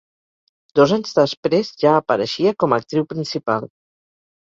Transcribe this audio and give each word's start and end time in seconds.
Dos 0.77 0.93
anys 0.95 1.11
després 1.17 1.69
ja 1.83 1.91
apareixia 1.97 2.53
com 2.65 2.73
a 2.73 2.79
actriu 2.85 3.05
principal. 3.13 3.69